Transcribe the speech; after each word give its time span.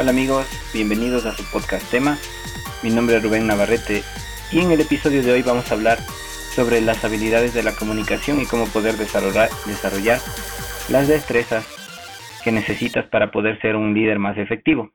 Hola 0.00 0.10
amigos, 0.10 0.46
bienvenidos 0.72 1.26
a 1.26 1.32
su 1.32 1.42
podcast 1.50 1.90
tema. 1.90 2.18
Mi 2.84 2.90
nombre 2.90 3.16
es 3.16 3.22
Rubén 3.24 3.48
Navarrete 3.48 4.02
y 4.52 4.60
en 4.60 4.70
el 4.70 4.80
episodio 4.80 5.24
de 5.24 5.32
hoy 5.32 5.42
vamos 5.42 5.72
a 5.72 5.74
hablar 5.74 5.98
sobre 6.54 6.80
las 6.80 7.04
habilidades 7.04 7.52
de 7.52 7.64
la 7.64 7.74
comunicación 7.74 8.40
y 8.40 8.46
cómo 8.46 8.66
poder 8.66 8.94
desarrollar, 8.94 9.48
desarrollar 9.66 10.20
las 10.88 11.08
destrezas 11.08 11.66
que 12.44 12.52
necesitas 12.52 13.06
para 13.08 13.32
poder 13.32 13.60
ser 13.60 13.74
un 13.74 13.92
líder 13.92 14.20
más 14.20 14.38
efectivo. 14.38 14.92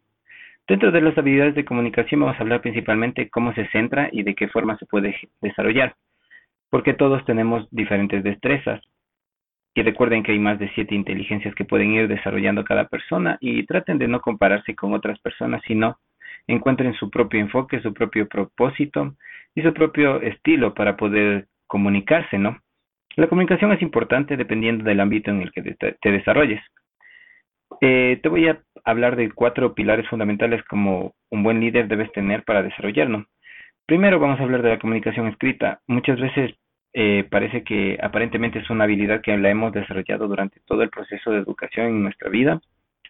Dentro 0.69 0.89
de 0.89 1.01
las 1.01 1.17
habilidades 1.17 1.55
de 1.55 1.65
comunicación 1.65 2.21
vamos 2.21 2.37
a 2.37 2.41
hablar 2.41 2.61
principalmente 2.61 3.29
cómo 3.29 3.53
se 3.55 3.67
centra 3.71 4.07
y 4.09 4.23
de 4.23 4.35
qué 4.35 4.47
forma 4.47 4.77
se 4.77 4.85
puede 4.85 5.17
desarrollar, 5.41 5.97
porque 6.69 6.93
todos 6.93 7.25
tenemos 7.25 7.67
diferentes 7.71 8.23
destrezas 8.23 8.79
y 9.75 9.81
recuerden 9.81 10.23
que 10.23 10.31
hay 10.31 10.39
más 10.39 10.59
de 10.59 10.69
siete 10.75 10.93
inteligencias 10.93 11.55
que 11.55 11.65
pueden 11.65 11.93
ir 11.93 12.07
desarrollando 12.07 12.63
cada 12.63 12.87
persona 12.87 13.37
y 13.41 13.65
traten 13.65 13.97
de 13.97 14.07
no 14.07 14.21
compararse 14.21 14.75
con 14.75 14.93
otras 14.93 15.19
personas, 15.19 15.61
sino 15.67 15.97
encuentren 16.47 16.93
su 16.93 17.09
propio 17.09 17.39
enfoque, 17.39 17.81
su 17.81 17.93
propio 17.93 18.27
propósito 18.27 19.15
y 19.55 19.61
su 19.61 19.73
propio 19.73 20.21
estilo 20.21 20.73
para 20.73 20.95
poder 20.97 21.47
comunicarse, 21.67 22.37
¿no? 22.37 22.59
La 23.15 23.27
comunicación 23.27 23.71
es 23.71 23.81
importante 23.81 24.37
dependiendo 24.37 24.83
del 24.83 24.99
ámbito 24.99 25.31
en 25.31 25.41
el 25.41 25.51
que 25.51 25.61
te, 25.61 26.11
desarrolles. 26.11 26.61
Eh, 27.81 28.19
te 28.21 28.29
voy 28.29 28.47
a 28.47 28.61
hablar 28.85 29.15
de 29.15 29.31
cuatro 29.31 29.73
pilares 29.73 30.07
fundamentales 30.07 30.63
como 30.63 31.13
un 31.29 31.43
buen 31.43 31.59
líder 31.59 31.87
debes 31.87 32.11
tener 32.11 32.43
para 32.43 32.63
desarrollarlo. 32.63 33.25
Primero 33.85 34.19
vamos 34.19 34.39
a 34.39 34.43
hablar 34.43 34.61
de 34.61 34.69
la 34.69 34.79
comunicación 34.79 35.27
escrita. 35.27 35.81
Muchas 35.87 36.19
veces 36.19 36.55
eh, 36.93 37.25
parece 37.29 37.63
que 37.63 37.97
aparentemente 38.01 38.59
es 38.59 38.69
una 38.69 38.83
habilidad 38.83 39.21
que 39.21 39.35
la 39.37 39.49
hemos 39.49 39.73
desarrollado 39.73 40.27
durante 40.27 40.59
todo 40.65 40.83
el 40.83 40.89
proceso 40.89 41.31
de 41.31 41.39
educación 41.39 41.87
en 41.87 42.03
nuestra 42.03 42.29
vida, 42.29 42.61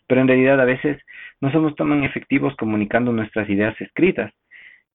pero 0.07 0.21
en 0.21 0.27
realidad 0.27 0.59
a 0.61 0.65
veces 0.65 1.01
no 1.41 1.51
somos 1.51 1.75
tan 1.75 2.03
efectivos 2.03 2.55
comunicando 2.55 3.11
nuestras 3.11 3.49
ideas 3.49 3.79
escritas. 3.81 4.33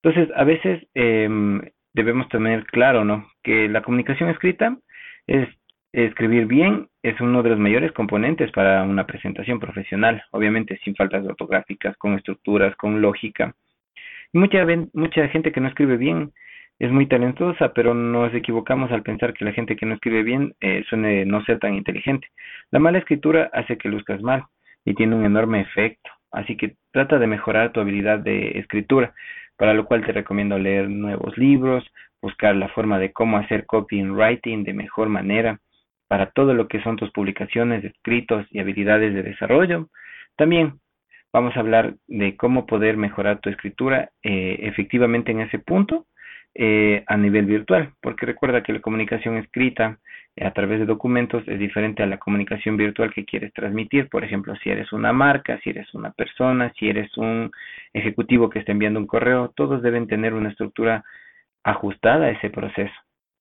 Entonces, 0.02 0.34
a 0.36 0.44
veces 0.44 0.86
em, 0.94 1.60
debemos 1.92 2.28
tener 2.28 2.64
claro, 2.66 3.04
¿no? 3.04 3.28
Que 3.42 3.68
la 3.68 3.82
comunicación 3.82 4.30
escrita 4.30 4.78
es 5.26 5.48
escribir 5.92 6.46
bien 6.46 6.88
es 7.02 7.20
uno 7.20 7.42
de 7.42 7.50
los 7.50 7.58
mayores 7.58 7.92
componentes 7.92 8.50
para 8.52 8.82
una 8.82 9.06
presentación 9.06 9.58
profesional, 9.58 10.22
obviamente 10.30 10.78
sin 10.84 10.94
faltas 10.94 11.24
ortográficas, 11.26 11.96
con 11.96 12.14
estructuras, 12.14 12.76
con 12.76 13.00
lógica. 13.00 13.54
mucha, 14.32 14.64
mucha 14.92 15.28
gente 15.28 15.52
que 15.52 15.60
no 15.60 15.68
escribe 15.68 15.96
bien 15.96 16.32
es 16.78 16.92
muy 16.92 17.06
talentosa, 17.06 17.72
pero 17.72 17.92
nos 17.94 18.32
equivocamos 18.34 18.92
al 18.92 19.02
pensar 19.02 19.34
que 19.34 19.44
la 19.44 19.52
gente 19.52 19.76
que 19.76 19.86
no 19.86 19.94
escribe 19.94 20.22
bien 20.22 20.54
eh, 20.60 20.84
suene 20.88 21.24
no 21.24 21.44
ser 21.44 21.58
tan 21.58 21.74
inteligente. 21.74 22.28
La 22.70 22.78
mala 22.78 22.98
escritura 22.98 23.50
hace 23.52 23.76
que 23.76 23.88
luzcas 23.88 24.22
mal 24.22 24.44
y 24.84 24.94
tiene 24.94 25.16
un 25.16 25.24
enorme 25.24 25.60
efecto, 25.60 26.10
así 26.30 26.56
que 26.56 26.76
trata 26.92 27.18
de 27.18 27.26
mejorar 27.26 27.72
tu 27.72 27.80
habilidad 27.80 28.20
de 28.20 28.58
escritura, 28.58 29.12
para 29.56 29.74
lo 29.74 29.86
cual 29.86 30.06
te 30.06 30.12
recomiendo 30.12 30.58
leer 30.58 30.88
nuevos 30.88 31.36
libros, 31.36 31.84
buscar 32.22 32.54
la 32.54 32.68
forma 32.68 32.98
de 32.98 33.12
cómo 33.12 33.38
hacer 33.38 33.66
copywriting 33.66 34.62
de 34.64 34.72
mejor 34.72 35.08
manera 35.08 35.58
para 36.06 36.30
todo 36.30 36.54
lo 36.54 36.68
que 36.68 36.80
son 36.82 36.96
tus 36.96 37.10
publicaciones, 37.10 37.84
escritos 37.84 38.46
y 38.50 38.60
habilidades 38.60 39.14
de 39.14 39.22
desarrollo. 39.22 39.88
También 40.36 40.80
vamos 41.32 41.56
a 41.56 41.60
hablar 41.60 41.96
de 42.06 42.36
cómo 42.36 42.66
poder 42.66 42.96
mejorar 42.96 43.40
tu 43.40 43.50
escritura 43.50 44.10
eh, 44.22 44.58
efectivamente 44.62 45.32
en 45.32 45.40
ese 45.40 45.58
punto 45.58 46.06
eh, 46.54 47.04
a 47.06 47.16
nivel 47.16 47.46
virtual, 47.46 47.92
porque 48.00 48.26
recuerda 48.26 48.62
que 48.62 48.72
la 48.72 48.80
comunicación 48.80 49.36
escrita 49.36 49.98
eh, 50.36 50.46
a 50.46 50.52
través 50.52 50.80
de 50.80 50.86
documentos 50.86 51.42
es 51.46 51.58
diferente 51.58 52.02
a 52.02 52.06
la 52.06 52.18
comunicación 52.18 52.76
virtual 52.76 53.12
que 53.12 53.24
quieres 53.24 53.52
transmitir. 53.52 54.08
Por 54.08 54.24
ejemplo, 54.24 54.54
si 54.56 54.70
eres 54.70 54.92
una 54.92 55.12
marca, 55.12 55.58
si 55.62 55.70
eres 55.70 55.92
una 55.94 56.10
persona, 56.12 56.72
si 56.78 56.88
eres 56.88 57.16
un 57.16 57.50
ejecutivo 57.92 58.50
que 58.50 58.60
está 58.60 58.72
enviando 58.72 59.00
un 59.00 59.06
correo, 59.06 59.52
todos 59.56 59.82
deben 59.82 60.06
tener 60.06 60.34
una 60.34 60.50
estructura 60.50 61.04
ajustada 61.64 62.26
a 62.26 62.30
ese 62.30 62.50
proceso 62.50 62.94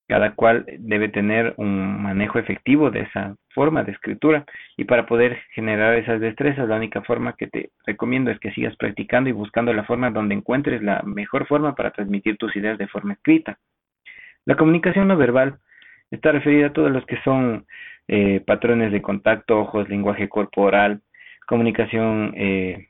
cada 0.08 0.34
cual 0.36 0.66
debe 0.80 1.10
tener 1.10 1.54
un 1.58 2.02
manejo 2.02 2.40
efectivo 2.40 2.92
de 2.92 3.02
esa 3.02 3.36
forma 3.54 3.84
de 3.84 3.92
escritura. 3.92 4.45
Y 4.78 4.86
para 4.86 5.06
poder 5.06 5.40
generar 5.52 5.95
esas 5.95 6.22
destrezas 6.22 6.68
la 6.68 6.78
única 6.78 7.02
forma 7.02 7.34
que 7.34 7.48
te 7.48 7.70
recomiendo 7.86 8.32
es 8.32 8.40
que 8.40 8.52
sigas 8.52 8.76
practicando 8.78 9.30
y 9.30 9.34
buscando 9.34 9.73
la 9.73 9.84
forma 9.84 10.12
donde 10.12 10.36
encuentres 10.36 10.82
la 10.82 11.02
mejor 11.04 11.48
forma 11.48 11.76
para 11.76 11.92
transmitir 11.92 12.38
tus 12.38 12.56
ideas 12.56 12.78
de 12.78 12.88
forma 12.88 13.14
escrita. 13.14 13.58
La 14.46 14.56
comunicación 14.56 15.10
no 15.10 15.17
verbal 15.17 15.58
está 16.10 16.32
referida 16.32 16.67
a 16.67 16.73
todos 16.73 16.92
los 16.92 17.06
que 17.06 17.22
son 17.23 17.66
eh, 18.08 18.42
patrones 18.46 18.92
de 18.92 19.02
contacto, 19.02 19.60
ojos, 19.60 19.90
lenguaje 19.90 20.30
corporal, 20.30 21.02
comunicación 21.46 22.34
eh, 22.38 22.88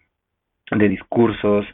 de 0.70 0.90
discursos, 0.90 1.66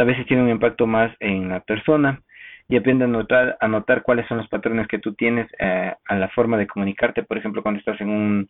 a 0.00 0.04
veces 0.04 0.26
tiene 0.26 0.42
un 0.42 0.48
impacto 0.48 0.86
más 0.86 1.14
en 1.20 1.48
la 1.48 1.60
persona 1.60 2.22
y 2.70 2.76
aprende 2.76 3.04
a 3.04 3.08
notar, 3.08 3.56
a 3.60 3.66
notar 3.66 4.02
cuáles 4.02 4.28
son 4.28 4.38
los 4.38 4.48
patrones 4.48 4.86
que 4.86 5.00
tú 5.00 5.14
tienes 5.14 5.48
eh, 5.58 5.92
a 6.06 6.14
la 6.14 6.28
forma 6.28 6.56
de 6.56 6.68
comunicarte, 6.68 7.24
por 7.24 7.36
ejemplo, 7.36 7.62
cuando 7.62 7.80
estás 7.80 8.00
en 8.00 8.08
un 8.08 8.48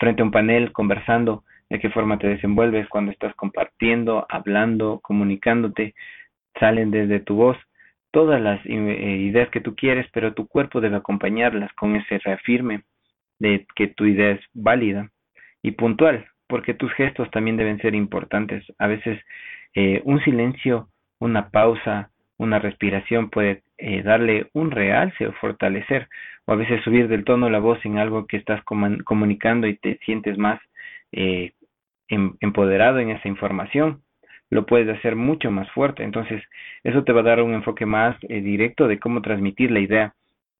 frente 0.00 0.22
a 0.22 0.24
un 0.24 0.30
panel 0.30 0.72
conversando, 0.72 1.44
de 1.68 1.78
qué 1.78 1.90
forma 1.90 2.18
te 2.18 2.26
desenvuelves, 2.26 2.88
cuando 2.88 3.12
estás 3.12 3.34
compartiendo, 3.34 4.26
hablando, 4.30 5.00
comunicándote, 5.02 5.94
salen 6.58 6.90
desde 6.90 7.20
tu 7.20 7.36
voz 7.36 7.58
todas 8.12 8.40
las 8.40 8.64
eh, 8.64 8.70
ideas 8.70 9.50
que 9.50 9.60
tú 9.60 9.74
quieres, 9.76 10.06
pero 10.14 10.32
tu 10.32 10.46
cuerpo 10.46 10.80
debe 10.80 10.96
acompañarlas 10.96 11.70
con 11.74 11.96
ese 11.96 12.18
reafirme 12.20 12.84
de 13.38 13.66
que 13.74 13.88
tu 13.88 14.06
idea 14.06 14.30
es 14.30 14.40
válida 14.54 15.10
y 15.62 15.72
puntual, 15.72 16.26
porque 16.46 16.72
tus 16.72 16.90
gestos 16.94 17.30
también 17.30 17.58
deben 17.58 17.78
ser 17.78 17.94
importantes. 17.94 18.64
A 18.78 18.86
veces 18.86 19.20
eh, 19.74 20.00
un 20.04 20.22
silencio, 20.24 20.88
una 21.18 21.50
pausa, 21.50 22.10
una 22.38 22.58
respiración 22.58 23.30
puede 23.30 23.62
eh, 23.78 24.02
darle 24.02 24.48
un 24.52 24.70
realce 24.70 25.26
o 25.26 25.32
fortalecer, 25.32 26.08
o 26.46 26.52
a 26.52 26.56
veces 26.56 26.82
subir 26.82 27.08
del 27.08 27.24
tono 27.24 27.48
la 27.48 27.60
voz 27.60 27.84
en 27.84 27.98
algo 27.98 28.26
que 28.26 28.36
estás 28.36 28.62
comunicando 28.64 29.66
y 29.66 29.76
te 29.76 29.98
sientes 30.04 30.36
más 30.38 30.60
eh, 31.12 31.52
em-, 32.08 32.34
empoderado 32.40 32.98
en 32.98 33.10
esa 33.10 33.28
información, 33.28 34.02
lo 34.50 34.66
puedes 34.66 34.88
hacer 34.96 35.16
mucho 35.16 35.50
más 35.50 35.70
fuerte. 35.70 36.02
Entonces, 36.02 36.42
eso 36.82 37.04
te 37.04 37.12
va 37.12 37.20
a 37.20 37.24
dar 37.24 37.42
un 37.42 37.54
enfoque 37.54 37.86
más 37.86 38.16
eh, 38.28 38.40
directo 38.40 38.88
de 38.88 38.98
cómo 38.98 39.22
transmitir 39.22 39.70
la 39.70 39.80
idea. 39.80 40.14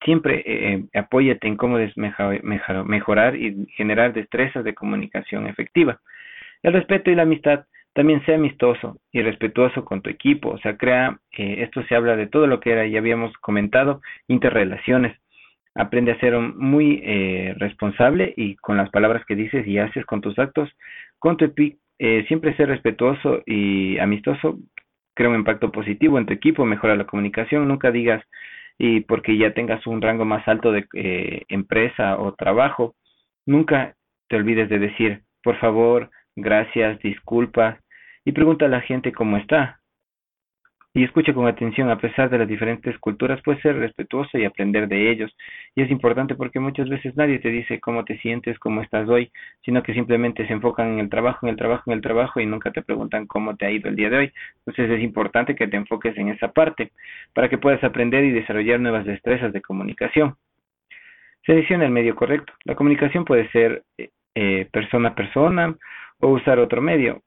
Siempre 0.05 0.85
apóyate 0.93 1.49
en 1.49 1.57
cómo 1.57 1.79
mejorar 2.85 3.37
y 3.37 3.67
generar 3.75 4.13
destrezas 4.13 4.63
de 4.63 4.75
comunicación 4.75 5.47
efectiva. 5.47 5.99
El 6.63 6.75
respeto 6.75 7.11
y 7.11 7.15
la 7.15 7.23
amistad 7.23 7.65
también 7.95 8.25
sea 8.27 8.35
amistoso 8.37 8.99
y 9.13 9.23
respetuoso 9.23 9.85
con 9.85 10.03
tu 10.03 10.11
equipo, 10.11 10.51
o 10.51 10.59
sea, 10.59 10.77
crea, 10.77 11.19
eh, 11.33 11.57
esto 11.61 11.83
se 11.85 11.95
habla 11.95 12.17
de 12.17 12.27
todo 12.27 12.47
lo 12.47 12.61
que 12.61 12.73
era, 12.73 12.87
ya 12.87 12.99
habíamos 12.99 13.33
comentado, 13.39 14.03
interrelaciones. 14.29 15.17
Aprende 15.77 16.13
a 16.13 16.21
ser 16.21 16.39
muy 16.39 17.01
eh, 17.05 17.55
responsable 17.59 18.33
y 18.37 18.57
con 18.57 18.77
las 18.77 18.91
palabras 18.91 19.25
que 19.27 19.35
dices 19.35 19.67
y 19.67 19.79
haces 19.79 20.05
con 20.07 20.21
tus 20.21 20.39
actos, 20.39 20.71
con 21.19 21.37
tu 21.37 21.53
eh, 21.99 22.25
siempre 22.29 22.57
ser 22.57 22.69
respetuoso 22.69 23.43
y 23.47 23.99
amistoso, 23.99 24.59
crea 25.15 25.31
un 25.31 25.37
impacto 25.37 25.71
positivo 25.71 26.19
en 26.19 26.27
tu 26.27 26.33
equipo, 26.33 26.65
mejora 26.65 26.97
la 26.97 27.07
comunicación, 27.07 27.69
nunca 27.69 27.91
digas 27.91 28.23
y 28.79 29.01
porque 29.01 29.37
ya 29.39 29.55
tengas 29.55 29.87
un 29.87 30.03
rango 30.03 30.25
más 30.25 30.47
alto 30.49 30.73
de 30.73 30.87
eh, 30.95 31.43
empresa 31.49 32.19
o 32.19 32.35
trabajo, 32.35 32.95
nunca 33.47 33.95
te 34.29 34.37
olvides 34.37 34.69
de 34.69 34.79
decir, 34.79 35.23
por 35.43 35.57
favor, 35.59 36.11
gracias, 36.35 36.99
disculpa, 37.01 37.79
y 38.25 38.33
pregunta 38.33 38.67
a 38.67 38.69
la 38.69 38.81
gente 38.81 39.13
cómo 39.13 39.37
está. 39.37 39.81
Y 40.97 41.03
escucha 41.03 41.35
con 41.35 41.49
atención, 41.49 41.91
a 41.91 41.99
pesar 41.99 42.31
de 42.31 42.39
las 42.39 42.47
diferentes 42.47 42.97
culturas, 42.99 43.43
puedes 43.43 43.61
ser 43.63 43.77
respetuoso 43.77 44.39
y 44.39 44.45
aprender 44.45 44.87
de 44.87 45.11
ellos. 45.11 45.37
Y 45.75 45.83
es 45.83 45.91
importante 45.91 46.37
porque 46.37 46.61
muchas 46.61 46.89
veces 46.89 47.17
nadie 47.17 47.41
te 47.41 47.49
dice 47.49 47.81
cómo 47.81 48.05
te 48.05 48.17
sientes, 48.19 48.61
cómo 48.61 48.81
estás 48.81 49.09
hoy, 49.09 49.33
sino 49.65 49.83
que 49.83 49.93
simplemente 49.93 50.47
se 50.47 50.53
enfocan 50.53 50.93
en 50.93 50.99
el 51.01 51.09
trabajo, 51.09 51.47
en 51.47 51.51
el 51.51 51.57
trabajo, 51.57 51.83
en 51.91 51.95
el 51.95 52.01
trabajo 52.01 52.39
y 52.39 52.47
nunca 52.47 52.71
te 52.71 52.81
preguntan 52.83 53.27
cómo 53.27 53.57
te 53.57 53.67
ha 53.67 53.73
ido 53.73 53.89
el 53.89 53.97
día 53.97 54.09
de 54.09 54.19
hoy. 54.19 54.33
Entonces 54.59 54.89
es 54.89 55.03
importante 55.03 55.57
que 55.57 55.67
te 55.67 55.77
enfoques 55.77 56.17
en 56.17 56.29
esa 56.29 56.53
parte 56.53 56.93
para 57.33 57.49
que 57.49 57.59
puedas 57.59 57.83
aprender 57.83 58.23
y 58.23 58.31
desarrollar 58.31 58.79
nuevas 58.79 59.05
destrezas 59.05 59.53
de 59.53 59.63
comunicación. 59.63 60.37
Selecciona 61.45 61.87
el 61.87 61.91
medio 61.91 62.15
correcto. 62.15 62.53
La 62.65 62.77
comunicación 62.77 63.25
puede 63.25 63.51
ser 63.51 63.83
eh, 63.99 64.11
eh, 64.37 64.69
persona 64.73 65.09
a 65.09 65.15
persona 65.17 65.75
o 66.21 66.29
usar 66.29 66.61
otro 66.61 66.81
medio. 66.81 67.21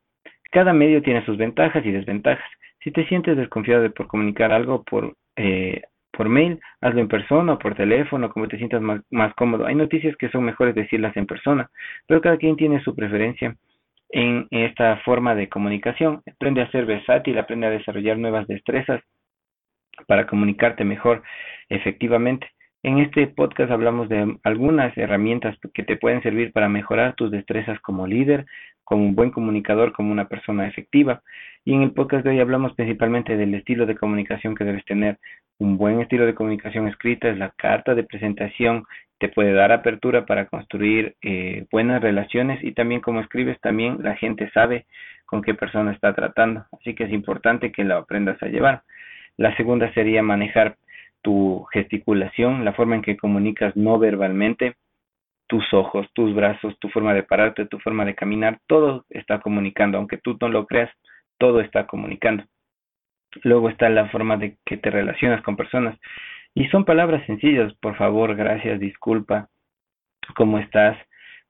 Cada 0.57 0.73
medio 0.73 1.03
tiene 1.03 1.23
sus 1.23 1.37
ventajas 1.37 1.85
y 1.85 1.91
desventajas. 1.91 2.49
Si 2.83 2.89
te 2.89 3.05
sientes 3.05 3.37
desconfiado 3.37 3.83
de 3.83 3.91
por 3.91 4.07
comunicar 4.07 4.51
algo 4.51 4.81
por, 4.81 5.13
eh, 5.35 5.83
por 6.11 6.29
mail, 6.29 6.59
hazlo 6.81 6.99
en 6.99 7.07
persona 7.07 7.53
o 7.53 7.59
por 7.59 7.75
teléfono, 7.75 8.31
como 8.31 8.47
te 8.47 8.57
sientas 8.57 8.81
más, 8.81 9.01
más 9.11 9.35
cómodo. 9.35 9.67
Hay 9.67 9.75
noticias 9.75 10.15
que 10.17 10.29
son 10.29 10.45
mejores 10.45 10.73
decirlas 10.73 11.15
en 11.15 11.27
persona, 11.27 11.69
pero 12.07 12.21
cada 12.21 12.37
quien 12.37 12.55
tiene 12.55 12.81
su 12.81 12.95
preferencia 12.95 13.55
en 14.09 14.47
esta 14.49 14.97
forma 15.05 15.35
de 15.35 15.47
comunicación. 15.47 16.23
Aprende 16.25 16.63
a 16.63 16.71
ser 16.71 16.87
versátil, 16.87 17.37
aprende 17.37 17.67
a 17.67 17.69
desarrollar 17.69 18.17
nuevas 18.17 18.47
destrezas 18.47 19.03
para 20.07 20.25
comunicarte 20.25 20.83
mejor 20.83 21.21
efectivamente. 21.69 22.47
En 22.87 22.99
este 22.99 23.27
podcast 23.27 23.69
hablamos 23.69 24.07
de 24.07 24.37
algunas 24.43 24.97
herramientas 24.97 25.57
que 25.73 25.83
te 25.83 25.97
pueden 25.97 26.23
servir 26.23 26.53
para 26.53 26.69
mejorar 26.69 27.15
tus 27.15 27.29
destrezas 27.29 27.77
como 27.81 28.07
líder, 28.07 28.45
como 28.85 29.03
un 29.03 29.13
buen 29.13 29.29
comunicador, 29.29 29.91
como 29.91 30.09
una 30.09 30.29
persona 30.29 30.65
efectiva. 30.69 31.21
Y 31.65 31.73
en 31.73 31.81
el 31.81 31.91
podcast 31.91 32.23
de 32.23 32.29
hoy 32.29 32.39
hablamos 32.39 32.75
principalmente 32.75 33.35
del 33.35 33.53
estilo 33.55 33.85
de 33.87 33.97
comunicación 33.97 34.55
que 34.55 34.63
debes 34.63 34.85
tener. 34.85 35.17
Un 35.59 35.77
buen 35.77 35.99
estilo 35.99 36.25
de 36.25 36.33
comunicación 36.33 36.87
escrita 36.87 37.27
es 37.27 37.37
la 37.37 37.49
carta 37.57 37.93
de 37.93 38.05
presentación, 38.05 38.85
te 39.19 39.27
puede 39.27 39.51
dar 39.51 39.73
apertura 39.73 40.25
para 40.25 40.45
construir 40.45 41.17
eh, 41.21 41.65
buenas 41.69 42.01
relaciones 42.01 42.63
y 42.63 42.71
también 42.71 43.01
como 43.01 43.19
escribes 43.19 43.59
también 43.59 43.97
la 44.01 44.15
gente 44.15 44.49
sabe 44.51 44.85
con 45.25 45.41
qué 45.41 45.53
persona 45.53 45.91
está 45.91 46.13
tratando. 46.15 46.63
Así 46.71 46.95
que 46.95 47.03
es 47.03 47.11
importante 47.11 47.73
que 47.73 47.83
lo 47.83 47.97
aprendas 47.97 48.41
a 48.41 48.47
llevar. 48.47 48.83
La 49.35 49.53
segunda 49.57 49.93
sería 49.93 50.23
manejar 50.23 50.77
tu 51.21 51.65
gesticulación, 51.73 52.65
la 52.65 52.73
forma 52.73 52.95
en 52.95 53.01
que 53.01 53.17
comunicas 53.17 53.75
no 53.75 53.99
verbalmente, 53.99 54.75
tus 55.47 55.73
ojos, 55.73 56.07
tus 56.13 56.35
brazos, 56.35 56.77
tu 56.79 56.89
forma 56.89 57.13
de 57.13 57.23
pararte, 57.23 57.65
tu 57.65 57.79
forma 57.79 58.05
de 58.05 58.15
caminar, 58.15 58.59
todo 58.67 59.05
está 59.09 59.39
comunicando, 59.39 59.97
aunque 59.97 60.17
tú 60.17 60.37
no 60.39 60.49
lo 60.49 60.65
creas, 60.65 60.91
todo 61.37 61.61
está 61.61 61.87
comunicando. 61.87 62.43
Luego 63.43 63.69
está 63.69 63.89
la 63.89 64.09
forma 64.09 64.37
de 64.37 64.57
que 64.65 64.77
te 64.77 64.89
relacionas 64.89 65.41
con 65.43 65.55
personas. 65.55 65.97
Y 66.53 66.67
son 66.69 66.85
palabras 66.85 67.25
sencillas, 67.25 67.73
por 67.75 67.95
favor, 67.95 68.35
gracias, 68.35 68.79
disculpa, 68.79 69.47
cómo 70.35 70.59
estás, 70.59 70.97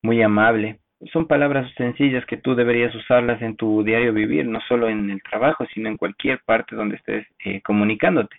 muy 0.02 0.22
amable. 0.22 0.80
Son 1.14 1.28
palabras 1.28 1.72
sencillas 1.76 2.26
que 2.26 2.38
tú 2.38 2.56
deberías 2.56 2.94
usarlas 2.96 3.42
en 3.42 3.56
tu 3.56 3.84
diario 3.84 4.14
vivir, 4.14 4.48
no 4.48 4.60
solo 4.62 4.90
en 4.90 5.10
el 5.10 5.22
trabajo, 5.22 5.66
sino 5.74 5.90
en 5.90 5.98
cualquier 5.98 6.40
parte 6.46 6.76
donde 6.76 6.98
estés 6.98 7.26
eh, 7.46 7.62
comunicándote. 7.62 8.36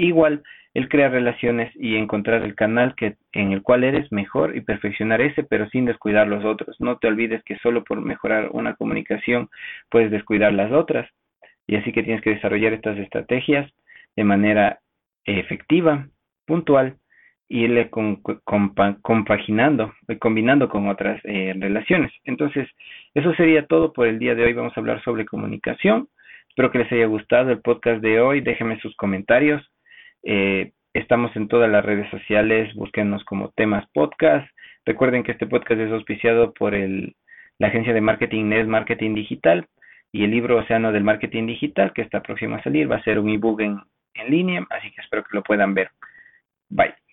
Igual, 0.00 0.42
el 0.72 0.88
crear 0.88 1.12
relaciones 1.12 1.70
y 1.76 1.96
encontrar 1.96 2.42
el 2.42 2.54
canal 2.54 2.94
que, 2.94 3.16
en 3.32 3.52
el 3.52 3.60
cual 3.60 3.84
eres 3.84 4.10
mejor 4.10 4.56
y 4.56 4.62
perfeccionar 4.62 5.20
ese, 5.20 5.42
pero 5.42 5.68
sin 5.68 5.84
descuidar 5.84 6.26
los 6.26 6.42
otros. 6.42 6.74
No 6.80 6.96
te 6.96 7.06
olvides 7.06 7.42
que 7.44 7.58
solo 7.58 7.84
por 7.84 8.00
mejorar 8.00 8.48
una 8.52 8.74
comunicación 8.76 9.50
puedes 9.90 10.10
descuidar 10.10 10.54
las 10.54 10.72
otras. 10.72 11.06
Y 11.66 11.76
así 11.76 11.92
que 11.92 12.02
tienes 12.02 12.22
que 12.22 12.30
desarrollar 12.30 12.72
estas 12.72 12.96
estrategias 12.96 13.70
de 14.16 14.24
manera 14.24 14.78
efectiva, 15.24 16.08
puntual, 16.46 16.96
y 17.46 17.64
irle 17.64 17.90
compaginando, 19.02 19.92
y 20.08 20.16
combinando 20.16 20.70
con 20.70 20.88
otras 20.88 21.20
eh, 21.24 21.52
relaciones. 21.58 22.10
Entonces, 22.24 22.66
eso 23.12 23.34
sería 23.34 23.66
todo 23.66 23.92
por 23.92 24.06
el 24.06 24.18
día 24.18 24.34
de 24.34 24.44
hoy. 24.44 24.54
Vamos 24.54 24.72
a 24.74 24.80
hablar 24.80 25.02
sobre 25.02 25.26
comunicación. 25.26 26.08
Espero 26.48 26.70
que 26.70 26.78
les 26.78 26.92
haya 26.92 27.06
gustado 27.06 27.50
el 27.50 27.60
podcast 27.60 28.00
de 28.00 28.18
hoy. 28.20 28.40
Déjenme 28.40 28.80
sus 28.80 28.96
comentarios 28.96 29.69
eh, 30.22 30.72
estamos 30.94 31.34
en 31.36 31.48
todas 31.48 31.70
las 31.70 31.84
redes 31.84 32.10
sociales, 32.10 32.74
búsquenos 32.74 33.24
como 33.24 33.50
temas 33.50 33.84
podcast. 33.92 34.48
Recuerden 34.84 35.22
que 35.22 35.32
este 35.32 35.46
podcast 35.46 35.80
es 35.80 35.92
auspiciado 35.92 36.52
por 36.52 36.74
el, 36.74 37.16
la 37.58 37.68
agencia 37.68 37.92
de 37.92 38.00
marketing 38.00 38.46
NES 38.46 38.66
Marketing 38.66 39.14
Digital 39.14 39.66
y 40.12 40.24
el 40.24 40.30
libro 40.30 40.58
Océano 40.58 40.92
del 40.92 41.04
Marketing 41.04 41.46
Digital 41.46 41.92
que 41.92 42.02
está 42.02 42.22
próximo 42.22 42.56
a 42.56 42.62
salir 42.62 42.90
va 42.90 42.96
a 42.96 43.04
ser 43.04 43.18
un 43.18 43.28
ebook 43.28 43.60
en, 43.60 43.80
en 44.14 44.30
línea, 44.30 44.66
así 44.70 44.90
que 44.90 45.00
espero 45.02 45.22
que 45.22 45.36
lo 45.36 45.42
puedan 45.42 45.74
ver. 45.74 45.90
Bye. 46.68 47.09